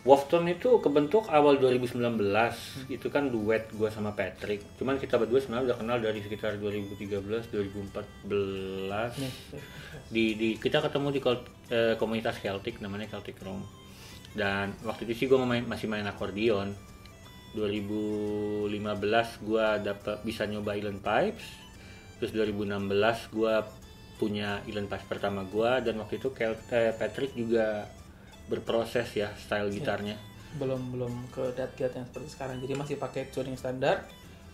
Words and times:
Wolfton 0.00 0.48
itu 0.48 0.80
kebentuk 0.80 1.28
awal 1.28 1.60
2019 1.60 2.00
itu 2.88 3.06
kan 3.12 3.28
duet 3.28 3.68
gua 3.76 3.92
sama 3.92 4.16
Patrick. 4.16 4.64
Cuman 4.80 4.96
kita 4.96 5.20
berdua 5.20 5.44
sebenarnya 5.44 5.72
udah 5.72 5.76
kenal 5.76 6.00
dari 6.00 6.24
sekitar 6.24 6.56
2013 6.56 7.20
2014 7.20 7.92
Nih, 9.20 9.32
di, 10.08 10.24
di 10.40 10.48
kita 10.56 10.80
ketemu 10.80 11.12
di 11.12 11.20
eh, 11.68 12.00
komunitas 12.00 12.40
Celtic 12.40 12.80
namanya 12.80 13.12
Celtic 13.12 13.36
Room 13.44 13.60
dan 14.30 14.78
waktu 14.86 15.10
itu 15.10 15.14
sih 15.14 15.26
gue 15.26 15.38
main, 15.42 15.66
masih 15.66 15.90
main 15.90 16.06
akordion. 16.06 16.74
2015 17.50 18.70
gue 19.42 19.66
dapat 19.82 20.16
bisa 20.22 20.46
nyoba 20.46 20.78
Island 20.78 21.02
Pipes. 21.02 21.46
Terus 22.22 22.30
2016 22.32 23.34
gue 23.34 23.54
punya 24.22 24.62
Island 24.70 24.86
Pipes 24.86 25.10
pertama 25.10 25.42
gue 25.42 25.70
dan 25.82 25.98
waktu 25.98 26.22
itu 26.22 26.30
Kel- 26.30 26.62
eh, 26.70 26.94
Patrick 26.94 27.34
juga 27.34 27.90
berproses 28.50 29.06
ya 29.14 29.30
style 29.38 29.70
gitarnya. 29.70 30.18
Belum 30.58 30.82
belum 30.90 31.30
ke 31.30 31.54
dead 31.54 31.70
cat 31.78 31.94
yang 31.94 32.02
seperti 32.10 32.28
sekarang. 32.34 32.58
Jadi 32.58 32.74
masih 32.74 32.98
pakai 32.98 33.30
tuning 33.30 33.54
standar 33.54 34.02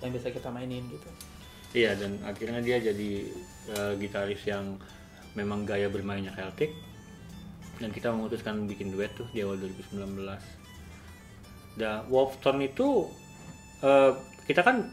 yang 0.04 0.12
biasa 0.12 0.28
kita 0.28 0.52
mainin 0.52 0.84
gitu. 0.92 1.08
Iya 1.72 1.96
dan 1.96 2.20
akhirnya 2.20 2.60
dia 2.60 2.76
jadi 2.76 3.10
eh, 3.72 3.92
gitaris 3.96 4.44
yang 4.44 4.76
memang 5.32 5.64
gaya 5.64 5.88
bermainnya 5.88 6.36
Celtic. 6.36 6.76
Dan 7.80 7.92
kita 7.92 8.12
memutuskan 8.12 8.68
bikin 8.68 8.92
duet 8.92 9.12
tuh 9.16 9.28
di 9.32 9.40
awal 9.40 9.56
2019. 9.56 10.20
Dan 11.80 12.04
Wolfton 12.12 12.60
itu 12.60 13.08
eh, 13.80 14.12
kita 14.44 14.60
kan 14.60 14.84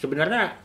sebenarnya 0.00 0.56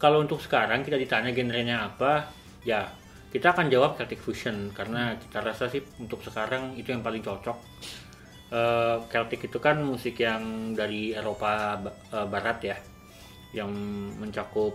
kalau 0.00 0.24
untuk 0.24 0.42
sekarang 0.42 0.82
kita 0.82 0.96
ditanya 0.98 1.30
genrenya 1.30 1.86
apa 1.92 2.32
ya 2.64 2.88
kita 3.30 3.54
akan 3.54 3.70
jawab 3.70 3.94
Celtic 3.94 4.18
Fusion 4.18 4.74
karena 4.74 5.14
kita 5.14 5.38
rasa 5.38 5.70
sih 5.70 5.82
untuk 6.02 6.18
sekarang 6.26 6.74
itu 6.74 6.90
yang 6.90 7.02
paling 7.02 7.22
cocok. 7.22 7.58
Eh, 8.50 8.96
Celtic 9.06 9.46
itu 9.46 9.62
kan 9.62 9.78
musik 9.78 10.18
yang 10.18 10.74
dari 10.74 11.14
Eropa 11.14 11.78
eh, 12.10 12.26
Barat 12.26 12.58
ya 12.66 12.76
yang 13.54 13.70
mencakup 14.18 14.74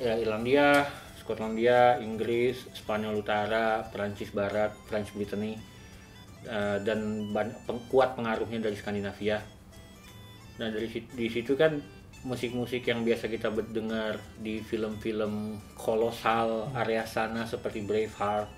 ya 0.00 0.16
Irlandia, 0.16 0.88
Skotlandia, 1.20 2.00
Inggris, 2.00 2.56
Spanyol 2.72 3.20
Utara, 3.20 3.84
Perancis 3.92 4.32
Barat, 4.32 4.72
French 4.88 5.12
Brittany, 5.12 5.60
eh, 6.48 6.78
dan 6.80 7.32
ban- 7.36 7.56
peng- 7.68 7.84
kuat 7.92 8.16
pengaruhnya 8.16 8.64
dari 8.64 8.76
Skandinavia. 8.80 9.44
Nah 10.56 10.68
dari 10.72 10.88
di 10.88 11.26
situ 11.28 11.52
kan 11.52 11.76
musik-musik 12.24 12.88
yang 12.88 13.04
biasa 13.04 13.28
kita 13.28 13.52
dengar 13.70 14.16
di 14.40 14.62
film-film 14.64 15.60
kolosal 15.76 16.72
area 16.72 17.04
sana 17.04 17.44
seperti 17.44 17.84
Braveheart, 17.84 18.48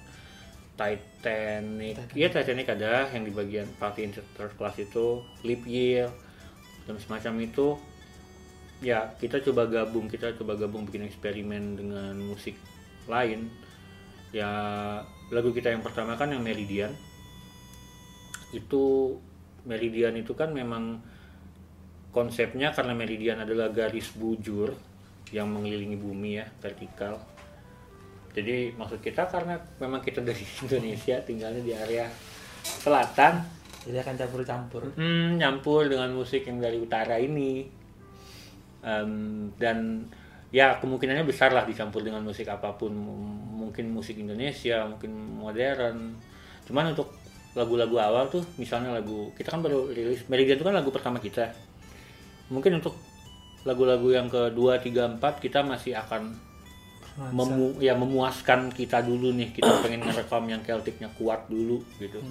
Titanic, 0.78 2.14
iya 2.14 2.30
Titanic 2.30 2.70
ada 2.70 3.10
yang 3.10 3.26
di 3.26 3.32
bagian 3.34 3.66
Party 3.82 4.06
in 4.06 4.12
Third 4.14 4.54
Class 4.54 4.78
itu, 4.78 5.26
Leap 5.42 5.66
Year 5.66 6.06
dan 6.86 6.96
semacam 7.02 7.34
itu. 7.44 7.76
Ya 8.78 9.10
kita 9.18 9.42
coba 9.42 9.66
gabung 9.66 10.06
kita 10.06 10.38
coba 10.38 10.54
gabung 10.54 10.86
bikin 10.86 11.10
eksperimen 11.10 11.74
dengan 11.74 12.14
musik 12.14 12.54
lain. 13.10 13.50
Ya 14.30 14.48
lagu 15.34 15.50
kita 15.50 15.74
yang 15.74 15.82
pertama 15.82 16.14
kan 16.14 16.30
yang 16.30 16.46
Meridian. 16.46 16.94
Itu 18.54 19.18
Meridian 19.66 20.14
itu 20.14 20.32
kan 20.38 20.54
memang 20.54 21.02
konsepnya 22.18 22.74
karena 22.74 22.98
Meridian 22.98 23.38
adalah 23.38 23.70
garis 23.70 24.10
bujur 24.12 24.74
yang 25.30 25.46
mengelilingi 25.46 25.94
bumi 25.94 26.42
ya 26.42 26.46
vertikal 26.58 27.14
jadi 28.34 28.74
maksud 28.74 28.98
kita 28.98 29.30
karena 29.30 29.54
memang 29.78 30.02
kita 30.02 30.18
dari 30.20 30.42
Indonesia 30.66 31.16
tinggalnya 31.22 31.62
di 31.62 31.72
area 31.72 32.10
selatan 32.62 33.38
jadi 33.86 34.02
akan 34.02 34.14
campur-campur 34.18 34.82
Hmm, 34.98 35.38
nyampur 35.38 35.86
dengan 35.86 36.10
musik 36.12 36.44
yang 36.44 36.58
dari 36.58 36.76
utara 36.76 37.16
ini. 37.16 37.64
Em, 38.78 39.48
dan 39.56 40.04
ya 40.50 40.76
kemungkinannya 40.76 41.24
besar 41.24 41.50
lah 41.50 41.64
dicampur 41.64 42.02
dengan 42.02 42.20
musik 42.20 42.44
apa 42.46 42.74
pun. 42.74 42.92
M- 42.92 43.46
Mungkin 43.68 43.92
musik 43.92 44.16
Indonesia, 44.16 44.84
mungkin 44.84 45.08
modern. 45.40 46.16
Cuman 46.64 46.92
untuk 46.92 47.12
lagu-lagu 47.52 47.96
awal 47.96 48.28
tuh, 48.28 48.40
misalnya 48.56 48.92
lagu 48.92 49.28
kita 49.32 49.52
kan 49.52 49.60
baru 49.60 49.88
rilis 49.88 50.24
Meridian 50.26 50.56
itu 50.56 50.64
kan 50.64 50.76
lagu 50.76 50.88
pertama 50.88 51.16
kita. 51.16 51.48
Mungkin 52.48 52.80
untuk 52.80 52.96
lagu-lagu 53.68 54.08
yang 54.08 54.32
kedua, 54.32 54.80
tiga, 54.80 55.04
empat 55.04 55.42
kita 55.42 55.60
masih 55.60 55.92
akan 55.98 56.32
memu 57.18 57.82
ya 57.82 57.98
memuaskan 57.98 58.70
kita 58.70 59.02
dulu 59.02 59.34
nih. 59.34 59.50
Kita 59.50 59.82
pengen 59.82 60.06
ngerekam 60.06 60.46
yang 60.46 60.62
Celticnya 60.62 61.10
kuat 61.18 61.50
dulu 61.50 61.82
gitu. 61.98 62.22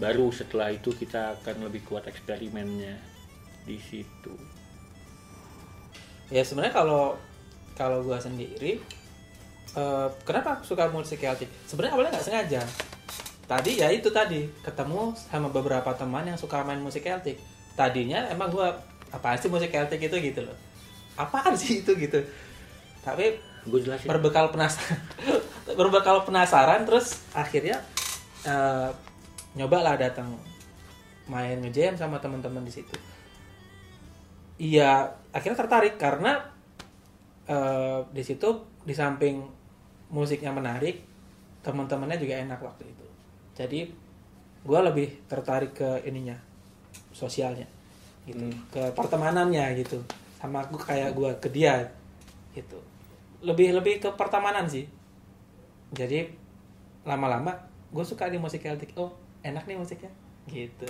Baru 0.00 0.32
setelah 0.32 0.72
itu 0.72 0.88
kita 0.96 1.36
akan 1.40 1.68
lebih 1.68 1.84
kuat 1.84 2.08
eksperimennya 2.08 2.96
di 3.62 3.78
situ. 3.78 4.34
ya 6.32 6.40
sebenarnya 6.40 6.72
kalau 6.72 7.12
kalau 7.76 8.00
gua 8.00 8.16
sendiri 8.16 8.80
eh, 9.76 10.08
kenapa 10.24 10.56
aku 10.56 10.64
suka 10.72 10.88
musik 10.88 11.20
Celtic? 11.20 11.52
Sebenarnya 11.68 11.92
awalnya 11.92 12.12
nggak 12.16 12.26
sengaja. 12.26 12.62
Tadi 13.44 13.84
ya 13.84 13.92
itu 13.92 14.08
tadi 14.08 14.48
ketemu 14.64 15.12
sama 15.12 15.52
beberapa 15.52 15.92
teman 15.92 16.24
yang 16.24 16.40
suka 16.40 16.64
main 16.64 16.80
musik 16.80 17.04
Celtic. 17.04 17.36
Tadinya 17.76 18.32
emang 18.32 18.48
gua 18.48 18.72
apaan 19.12 19.36
sih 19.36 19.52
musik 19.52 19.68
Celtic 19.70 20.00
itu 20.00 20.16
gitu 20.18 20.40
loh. 20.42 20.56
Apaan 21.20 21.52
sih 21.54 21.84
itu 21.84 21.92
gitu? 21.94 22.18
Tapi 23.04 23.36
Gue 23.68 23.78
jelasin. 23.84 24.08
berbekal 24.08 24.50
penasaran 24.50 24.98
berbekal 25.78 26.26
penasaran 26.26 26.82
terus 26.88 27.22
akhirnya 27.36 27.78
eh, 28.42 28.90
nyoba 29.54 29.78
lah 29.84 29.94
datang 30.00 30.34
main 31.28 31.60
ngejam 31.60 31.94
sama 31.94 32.18
teman-teman 32.18 32.64
di 32.64 32.72
situ. 32.72 32.96
Iya 34.58 35.12
akhirnya 35.30 35.58
tertarik 35.60 35.94
karena 36.00 36.40
eh, 37.46 38.00
di 38.10 38.22
situ 38.24 38.48
di 38.82 38.96
samping 38.96 39.44
musiknya 40.10 40.50
menarik 40.50 41.04
teman-temannya 41.62 42.18
juga 42.18 42.40
enak 42.42 42.58
waktu 42.58 42.88
itu. 42.88 43.06
Jadi 43.54 43.80
gue 44.62 44.80
lebih 44.80 45.28
tertarik 45.28 45.76
ke 45.76 46.02
ininya 46.08 46.38
sosialnya 47.12 47.81
gitu. 48.26 48.44
Ke 48.70 48.92
pertemanannya 48.94 49.78
gitu. 49.82 49.98
Sama 50.38 50.62
aku 50.66 50.78
kayak 50.78 51.14
gue 51.14 51.30
ke 51.38 51.48
dia 51.50 51.90
gitu. 52.54 52.78
Lebih 53.42 53.78
lebih 53.78 53.98
ke 54.02 54.10
pertemanan 54.14 54.66
sih. 54.66 54.86
Jadi 55.92 56.30
lama-lama 57.02 57.52
gue 57.90 58.04
suka 58.06 58.30
di 58.30 58.38
musik 58.38 58.62
Celtic. 58.62 58.94
Oh 58.96 59.12
enak 59.42 59.66
nih 59.66 59.76
musiknya. 59.78 60.10
Gitu. 60.46 60.86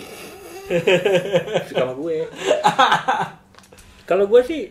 Suka 1.68 1.80
sama 1.84 1.94
gue. 1.96 2.24
Kalau 4.08 4.24
gue 4.28 4.42
sih, 4.44 4.68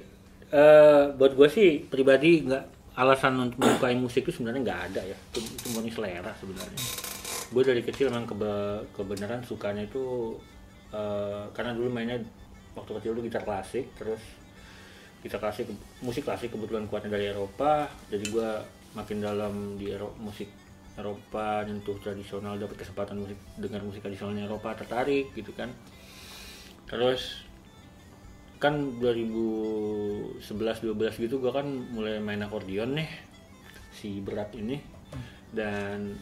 eh, 0.50 1.04
buat 1.18 1.34
gue 1.38 1.48
sih 1.50 1.86
pribadi 1.86 2.46
nggak 2.46 2.96
alasan 2.98 3.40
untuk 3.40 3.62
menyukai 3.62 3.96
musik 3.98 4.26
itu 4.28 4.42
sebenarnya 4.42 4.62
nggak 4.66 4.82
ada 4.92 5.02
ya. 5.06 5.18
Itu, 5.34 5.40
itu 5.42 5.68
murni 5.74 5.92
selera 5.94 6.34
sebenarnya. 6.38 6.82
Gue 7.52 7.64
dari 7.66 7.82
kecil 7.84 8.10
memang 8.10 8.26
kebe- 8.26 8.84
kebenaran 8.96 9.42
sukanya 9.46 9.86
itu 9.86 10.38
eh, 10.94 11.44
karena 11.54 11.78
dulu 11.78 11.90
mainnya 11.94 12.18
waktu 12.78 12.92
kecil 13.00 13.12
dulu 13.18 13.28
gitar 13.28 13.44
klasik, 13.44 13.92
terus 13.96 14.22
gitar 15.22 15.40
klasik 15.40 15.70
musik 16.02 16.26
klasik 16.26 16.50
kebetulan 16.50 16.90
kuatnya 16.90 17.14
dari 17.16 17.30
Eropa, 17.30 17.92
jadi 18.10 18.26
gue 18.26 18.50
makin 18.98 19.18
dalam 19.24 19.80
di 19.80 19.94
Eropa 19.94 20.18
musik 20.20 20.50
Eropa 21.00 21.64
nyentuh 21.64 21.96
tradisional 22.04 22.60
dapat 22.60 22.84
kesempatan 22.84 23.16
musik 23.24 23.40
dengar 23.56 23.80
musik 23.82 24.04
tradisionalnya 24.04 24.46
Eropa 24.48 24.76
tertarik 24.76 25.32
gitu 25.32 25.56
kan. 25.56 25.72
Terus 26.86 27.48
kan 28.62 29.00
2011 29.00 30.44
12 30.46 31.24
gitu 31.24 31.42
gua 31.42 31.64
kan 31.64 31.66
mulai 31.66 32.22
main 32.22 32.44
akordeon 32.44 33.00
nih 33.00 33.10
si 33.96 34.20
berat 34.20 34.52
ini. 34.60 34.84
Dan 35.52 36.20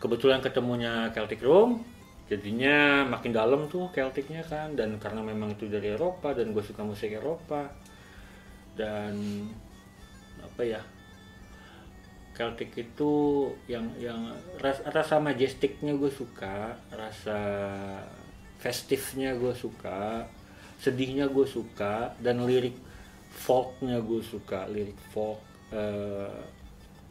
kebetulan 0.00 0.40
ketemunya 0.40 1.12
Celtic 1.12 1.44
Room 1.44 1.84
jadinya 2.26 3.06
makin 3.06 3.30
dalam 3.30 3.70
tuh 3.70 3.90
Celticnya 3.94 4.42
kan 4.42 4.74
dan 4.74 4.98
karena 4.98 5.22
memang 5.22 5.54
itu 5.54 5.70
dari 5.70 5.94
Eropa 5.94 6.34
dan 6.34 6.50
gue 6.50 6.62
suka 6.62 6.82
musik 6.82 7.14
Eropa 7.14 7.70
dan 8.74 9.14
apa 10.42 10.62
ya 10.66 10.82
Celtic 12.36 12.76
itu 12.76 13.12
yang 13.64 13.88
yang 13.96 14.28
ras- 14.60 14.84
rasa 14.92 15.16
majestiknya 15.16 15.96
gue 15.96 16.12
suka, 16.12 16.76
rasa 16.92 17.40
festifnya 18.60 19.32
gue 19.32 19.56
suka, 19.56 20.28
sedihnya 20.76 21.32
gue 21.32 21.48
suka, 21.48 22.12
dan 22.20 22.44
lirik 22.44 22.76
folknya 23.32 24.04
gue 24.04 24.20
suka, 24.20 24.68
lirik 24.68 25.00
folk 25.16 25.40
eh, 25.72 26.44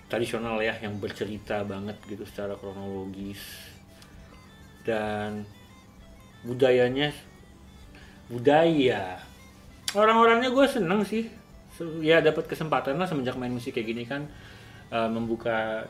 tradisional 0.06 0.62
ya 0.62 0.78
yang 0.78 1.02
bercerita 1.02 1.66
banget 1.66 1.98
gitu 2.06 2.22
secara 2.30 2.54
kronologis 2.54 3.42
dan 4.86 5.44
budayanya 6.46 7.12
budaya. 8.30 9.20
Orang-orangnya 9.98 10.54
gue 10.54 10.66
seneng 10.70 11.02
sih. 11.04 11.28
Ya 12.00 12.24
dapat 12.24 12.48
kesempatan 12.48 12.96
lah 12.96 13.10
semenjak 13.10 13.36
main 13.36 13.52
musik 13.52 13.76
kayak 13.76 13.88
gini 13.92 14.04
kan 14.08 14.32
eh, 14.94 15.10
membuka 15.12 15.84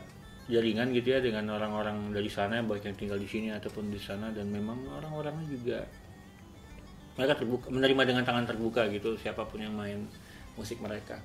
jaringan 0.50 0.90
gitu 0.90 1.14
ya 1.14 1.22
dengan 1.22 1.46
orang-orang 1.54 2.10
dari 2.10 2.30
sana 2.30 2.62
baik 2.62 2.86
yang 2.86 2.96
tinggal 2.98 3.18
di 3.20 3.28
sini 3.28 3.54
ataupun 3.54 3.92
di 3.92 4.00
sana. 4.00 4.32
Dan 4.34 4.50
memang 4.50 4.82
orang-orangnya 4.98 5.46
juga 5.46 5.78
mereka 7.16 7.38
terbuka 7.38 7.72
menerima 7.72 8.02
dengan 8.04 8.24
tangan 8.26 8.44
terbuka 8.44 8.88
gitu 8.92 9.16
siapa 9.16 9.46
pun 9.48 9.62
yang 9.62 9.72
main 9.72 10.04
musik 10.56 10.80
mereka. 10.80 11.20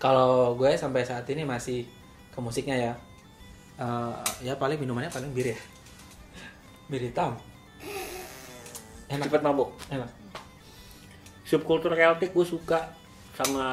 Kalau 0.00 0.56
gue 0.56 0.72
sampai 0.80 1.04
saat 1.04 1.28
ini 1.28 1.44
masih 1.44 1.84
ke 2.32 2.38
musiknya 2.40 2.76
ya. 2.78 2.92
Eh, 3.80 4.14
ya 4.44 4.54
paling 4.54 4.76
minumannya 4.76 5.08
paling 5.08 5.32
bir 5.32 5.50
ya. 5.50 5.58
Bir 6.86 7.00
hitam. 7.00 7.32
Enak, 9.08 9.26
cepat 9.26 9.42
mabuk 9.42 9.74
enak. 9.90 10.06
subkultur 11.42 11.90
Celtic 11.98 12.30
gue 12.30 12.46
suka 12.46 12.94
sama 13.34 13.66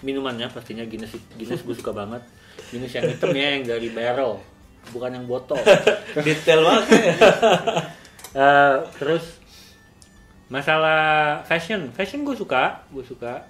minumannya 0.00 0.48
pastinya 0.48 0.80
Guinness 0.88 1.12
Guinness 1.36 1.60
gue 1.60 1.76
suka 1.76 1.92
banget 1.92 2.24
Guinness 2.72 2.96
yang 2.96 3.04
hitam 3.04 3.28
ya 3.36 3.60
yang 3.60 3.64
dari 3.68 3.92
barrel 3.92 4.40
bukan 4.88 5.12
yang 5.12 5.26
botol 5.28 5.60
Detail 6.24 6.64
banget. 6.64 6.88
Eh, 8.34 8.76
terus 8.98 9.38
masalah 10.50 11.38
fashion 11.46 11.92
fashion 11.94 12.26
gue 12.26 12.34
suka 12.34 12.82
gue 12.90 13.04
suka 13.06 13.46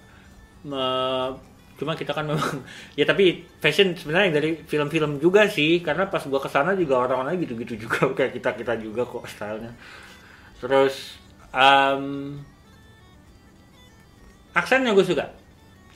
Me- 0.61 1.33
cuma 1.75 1.99
kita 1.99 2.15
kan 2.15 2.25
memang 2.27 2.63
ya 2.99 3.05
tapi 3.05 3.43
fashion 3.59 3.95
sebenarnya 3.99 4.39
dari 4.39 4.51
film-film 4.63 5.19
juga 5.19 5.47
sih. 5.51 5.83
Karena 5.83 6.07
pas 6.07 6.23
gua 6.27 6.39
ke 6.39 6.51
sana 6.51 6.73
juga 6.79 7.03
orang-orangnya 7.03 7.43
gitu-gitu 7.45 7.87
juga. 7.89 8.09
Kayak 8.19 8.33
kita 8.39 8.51
kita 8.55 8.75
juga 8.79 9.03
kok 9.07 9.27
stylenya. 9.27 9.73
Terus 10.63 11.19
em, 11.53 12.39
aksennya 14.55 14.95
gue 14.95 15.07
suka. 15.07 15.27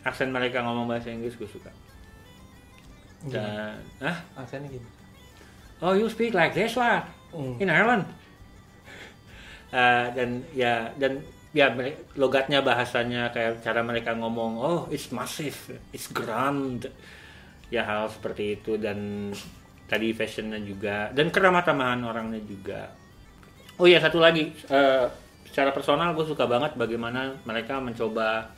Aksen 0.05 0.31
mereka 0.31 0.63
ngomong 0.63 0.87
bahasa 0.91 1.11
Inggris 1.11 1.39
gue 1.39 1.47
suka. 1.47 1.71
Dan 3.27 3.79
ah 3.99 4.19
Aksennya 4.39 4.71
gini. 4.71 4.87
oh 5.83 5.95
you 5.95 6.07
speak 6.07 6.35
like 6.35 6.55
this 6.55 6.75
lah 6.75 7.07
Hmm. 7.29 7.61
in 7.61 7.69
Ireland. 7.69 8.09
Eh, 9.69 10.07
dan 10.17 10.41
ya 10.57 10.89
dan 10.97 11.21
ya 11.56 11.73
logatnya 12.15 12.61
bahasanya 12.61 13.33
kayak 13.33 13.65
cara 13.65 13.81
mereka 13.81 14.12
ngomong 14.12 14.53
oh 14.61 14.81
it's 14.93 15.09
massive 15.15 15.56
it's 15.95 16.09
grand. 16.12 16.89
Ya 17.69 17.85
hal 17.85 18.09
seperti 18.09 18.61
itu. 18.61 18.81
Dan 18.81 19.31
tadi 19.89 20.12
fashionnya 20.12 20.61
juga 20.61 21.09
dan 21.17 21.33
keramah 21.33 21.65
tamahan 21.65 22.00
orangnya 22.05 22.41
juga. 22.45 22.93
Oh 23.81 23.87
ya 23.89 24.00
satu 24.00 24.21
lagi. 24.21 24.53
Eh, 24.69 25.06
secara 25.49 25.73
personal 25.73 26.12
gue 26.12 26.27
suka 26.29 26.45
banget 26.45 26.77
bagaimana 26.77 27.35
mereka 27.49 27.81
mencoba 27.81 28.53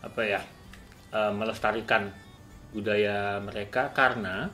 apa 0.00 0.22
ya 0.24 0.40
eh, 1.12 1.32
melestarikan 1.36 2.08
budaya 2.72 3.42
mereka 3.42 3.92
karena 3.92 4.48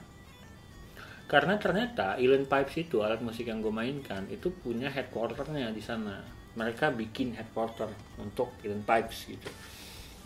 karena 1.26 1.58
ternyata 1.58 2.16
Island 2.22 2.46
Pipes 2.46 2.86
itu 2.86 3.02
alat 3.02 3.18
musik 3.22 3.50
yang 3.50 3.58
gue 3.58 3.70
mainkan 3.70 4.30
itu 4.30 4.50
punya 4.50 4.90
headquarternya 4.90 5.74
di 5.74 5.82
sana 5.82 6.35
mereka 6.56 6.88
bikin 6.88 7.36
headquarter 7.36 7.92
untuk 8.16 8.56
Island 8.64 8.88
Pipes 8.88 9.28
gitu. 9.28 9.50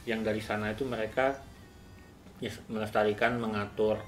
Yang 0.07 0.21
dari 0.31 0.43
sana 0.43 0.71
itu 0.71 0.87
mereka 0.87 1.35
ya, 2.39 2.55
melestarikan 2.71 3.37
mengatur 3.43 3.99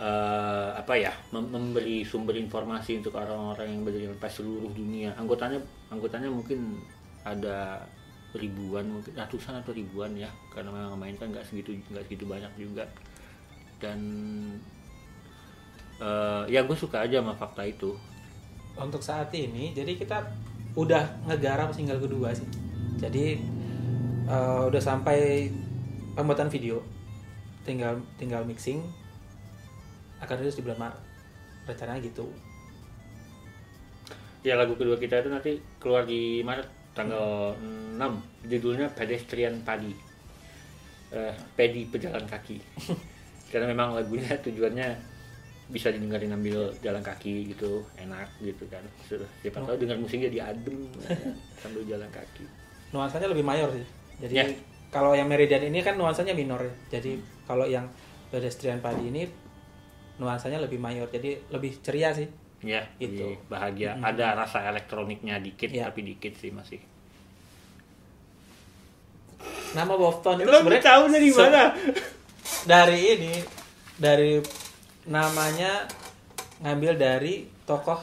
eh, 0.00 0.70
apa 0.72 0.96
ya 0.96 1.12
mem- 1.36 1.52
memberi 1.52 2.02
sumber 2.02 2.34
informasi 2.40 3.04
untuk 3.04 3.14
orang-orang 3.20 3.76
yang 3.76 3.80
berada 3.84 4.00
di 4.00 4.32
seluruh 4.32 4.72
dunia. 4.72 5.12
Anggotanya 5.20 5.60
anggotanya 5.92 6.32
mungkin 6.32 6.80
ada 7.22 7.84
ribuan 8.32 8.88
mungkin 8.88 9.12
ratusan 9.12 9.60
atau 9.60 9.74
ribuan 9.74 10.14
ya 10.14 10.30
karena 10.54 10.70
memang 10.70 10.96
mainkan 10.96 11.28
nggak 11.28 11.44
segitu 11.44 11.76
nggak 11.92 12.08
segitu 12.08 12.24
banyak 12.24 12.52
juga. 12.56 12.88
Dan 13.76 14.00
eh, 16.00 16.42
ya 16.48 16.64
gue 16.64 16.76
suka 16.76 17.04
aja 17.04 17.20
sama 17.20 17.36
fakta 17.36 17.68
itu. 17.68 17.92
Untuk 18.80 19.04
saat 19.04 19.28
ini, 19.36 19.76
jadi 19.76 19.92
kita 19.98 20.24
udah 20.80 21.28
ngegarap 21.28 21.70
single 21.76 22.00
kedua 22.00 22.32
sih. 22.32 22.48
Jadi 22.96 23.36
eh, 24.28 24.62
udah 24.66 24.82
sampai 24.82 25.52
pembuatan 26.16 26.48
video, 26.48 26.80
tinggal 27.68 28.00
tinggal 28.16 28.42
mixing. 28.48 28.80
Akan 30.20 30.40
rilis 30.40 30.56
di 30.56 30.64
bulan 30.64 30.80
Maret. 30.80 31.00
Rencananya 31.68 32.00
gitu. 32.02 32.26
ya 34.40 34.56
lagu 34.56 34.72
kedua 34.72 34.96
kita 34.96 35.20
itu 35.20 35.28
nanti 35.28 35.60
keluar 35.76 36.08
di 36.08 36.40
Maret 36.40 36.96
tanggal 36.96 37.52
6 37.60 38.48
judulnya 38.48 38.88
pedestrian 38.88 39.60
padi 39.60 39.92
Eh, 41.10 41.34
pedi 41.58 41.90
pejalan 41.90 42.22
kaki 42.22 42.62
karena 43.50 43.74
memang 43.74 43.98
lagunya 43.98 44.30
tujuannya 44.46 44.94
bisa 45.70 45.88
didengarin 45.88 46.30
sambil 46.30 46.58
jalan 46.78 46.98
kaki 47.00 47.48
gitu 47.48 47.80
enak 47.96 48.26
gitu 48.38 48.66
kan 48.66 48.82
Sudah, 49.06 49.26
siapa 49.40 49.62
tahu 49.62 49.78
dengar 49.78 49.96
musiknya 49.96 50.26
diadem 50.28 50.90
ya, 50.98 51.14
sambil 51.56 51.82
jalan 51.86 52.10
kaki 52.10 52.44
Nuansanya 52.90 53.30
lebih 53.30 53.46
mayor 53.46 53.70
sih. 53.70 53.86
Jadi 54.18 54.34
Ya. 54.34 54.44
kalau 54.90 55.14
yang 55.14 55.30
Meridian 55.30 55.62
ini 55.62 55.78
kan 55.78 55.94
nuansanya 55.94 56.34
minor 56.34 56.58
ya. 56.58 56.74
Jadi 56.98 57.14
kalau 57.46 57.62
yang 57.62 57.86
pedestrian 58.28 58.82
padi 58.82 59.06
ini 59.06 59.30
nuansanya 60.18 60.58
lebih 60.58 60.76
mayor. 60.76 61.06
Jadi 61.06 61.38
lebih 61.48 61.78
ceria 61.80 62.10
sih. 62.10 62.26
ya 62.60 62.82
Gitu. 62.98 63.14
lebih 63.16 63.46
bahagia 63.46 63.94
ada 63.96 64.34
rasa 64.36 64.66
elektroniknya 64.66 65.38
dikit 65.38 65.70
Ya. 65.70 65.86
tapi 65.86 66.02
dikit 66.04 66.34
sih 66.34 66.50
masih 66.50 66.76
Nama 69.70 69.94
Wolfton 69.94 70.42
itu 70.42 70.50
sebenarnya 70.50 70.82
tahu 70.84 71.04
dari 71.08 71.30
mana 71.30 71.62
dari 72.66 72.98
ini 73.08 73.32
dari 73.96 74.42
namanya 75.10 75.84
ngambil 76.62 76.94
dari 76.96 77.44
tokoh 77.66 77.98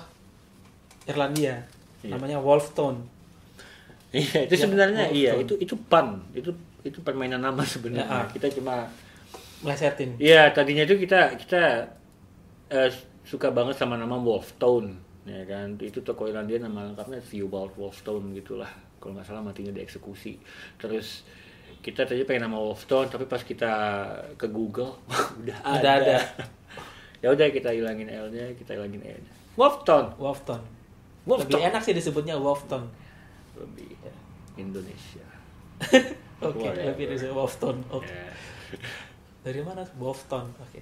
Irlandia 1.08 1.64
Iya. 2.06 2.14
namanya 2.14 2.38
Wolfton 2.38 3.02
Iya, 4.08 4.48
itu 4.48 4.56
Ya, 4.56 4.60
sebenarnya 4.64 5.06
iya, 5.12 5.32
itu 5.36 5.60
itu 5.60 5.76
pun, 5.76 6.24
itu 6.32 6.48
itu 6.88 7.04
permainan 7.04 7.44
nama 7.44 7.60
sebenarnya. 7.68 8.08
Ya, 8.08 8.24
ah. 8.24 8.26
Kita 8.32 8.48
cuma 8.56 8.88
melesetin 9.60 10.16
Iya, 10.16 10.56
tadinya 10.56 10.88
itu 10.88 10.96
kita 10.96 11.36
kita 11.36 11.92
eh, 12.72 12.88
suka 13.28 13.52
banget 13.52 13.76
sama 13.76 14.00
nama 14.00 14.16
Wolfstone, 14.16 14.96
ya 15.28 15.44
kan? 15.44 15.76
Itu 15.84 16.08
toko 16.08 16.24
Irlandia 16.32 16.64
nama 16.64 16.88
lengkapnya 16.88 17.20
Theobald 17.20 17.76
Wolfstone 17.76 18.32
gitulah. 18.32 18.72
Kalau 19.04 19.12
nggak 19.20 19.28
salah 19.28 19.44
matinya 19.44 19.76
dieksekusi. 19.76 20.40
Terus 20.80 21.28
kita 21.84 22.08
tadi 22.08 22.24
pengen 22.24 22.48
nama 22.48 22.64
Wolfstone, 22.64 23.12
tapi 23.12 23.28
pas 23.28 23.44
kita 23.44 23.72
ke 24.40 24.48
Google 24.48 24.96
udah 25.44 25.58
ada. 25.68 25.76
Udah 25.84 25.94
ada. 26.00 26.18
ya 27.18 27.28
udah 27.30 27.48
kita 27.50 27.70
hilangin 27.70 28.08
L-nya, 28.08 28.54
kita 28.54 28.74
hilangin 28.74 29.02
E-nya. 29.02 29.34
Wolfton 29.56 30.14
Wolfton. 30.16 30.62
lebih 31.26 31.60
enak 31.62 31.82
sih 31.82 31.92
disebutnya 31.92 32.38
Wolfton 32.38 32.88
Lebih 33.54 33.98
Indonesia. 34.56 35.26
oke 36.40 36.58
Whatever. 36.58 36.94
lebih 36.94 37.06
dari 37.10 37.30
Wolfton 37.30 37.78
oke 37.90 38.06
Ya. 38.06 38.30
dari 39.42 39.62
mana 39.62 39.82
Wolfton 39.96 40.50
oke 40.54 40.82